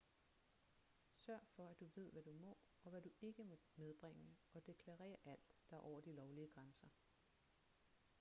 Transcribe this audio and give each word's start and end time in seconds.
sørg 1.11 1.39
for 1.55 1.67
at 1.69 1.79
du 1.79 1.85
ved 1.95 2.11
hvad 2.11 2.23
du 2.23 2.31
må 2.31 2.57
og 2.83 2.89
hvad 2.91 3.01
du 3.01 3.09
ikke 3.21 3.43
må 3.43 3.57
medbringe 3.75 4.35
og 4.53 4.67
deklarer 4.67 5.15
alt 5.25 5.51
der 5.69 5.77
er 5.77 5.81
over 5.81 6.01
de 6.01 6.15
lovlige 6.15 6.47
grænser 6.47 6.87